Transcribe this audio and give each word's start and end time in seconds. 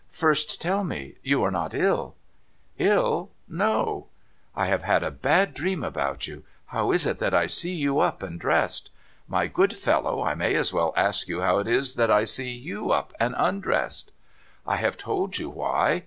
'First 0.23 0.59
tell 0.59 0.83
me; 0.83 1.17
you 1.21 1.43
are 1.43 1.51
not 1.51 1.75
ill?' 1.75 2.15
'111? 2.77 3.29
No.'' 3.47 4.07
I 4.55 4.65
have 4.65 4.81
had 4.81 5.03
a 5.03 5.11
bad 5.11 5.53
dream 5.53 5.83
about 5.83 6.25
you. 6.25 6.43
How 6.65 6.91
is 6.91 7.05
it 7.05 7.19
that 7.19 7.35
I 7.35 7.45
see 7.45 7.75
you 7.75 7.99
up 7.99 8.23
and 8.23 8.39
dressed?'' 8.39 8.89
My 9.37 9.45
good 9.45 9.77
fellow, 9.77 10.23
I 10.23 10.33
may 10.33 10.55
as 10.55 10.73
well 10.73 10.91
ask 10.97 11.29
}'ou 11.29 11.41
how 11.41 11.59
it 11.59 11.67
is 11.67 11.93
that 11.97 12.09
I 12.09 12.23
see 12.23 12.49
you 12.49 12.89
up 12.89 13.13
and 13.19 13.35
undressed?'' 13.37 14.11
I 14.65 14.77
have 14.77 14.97
told 14.97 15.37
you 15.37 15.51
why. 15.51 15.99